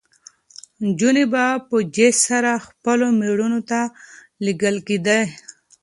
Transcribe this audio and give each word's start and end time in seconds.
نجونې 0.85 1.25
به 1.31 1.45
په 1.67 1.75
جېز 1.95 2.15
سره 2.29 2.51
خپلو 2.67 3.05
مېړونو 3.19 3.59
ته 3.69 3.79
لېږل 4.43 4.77
کېدې. 4.87 5.19